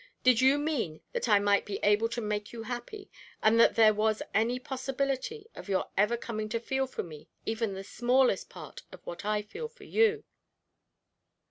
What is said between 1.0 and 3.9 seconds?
that I might be able to make you happy, and that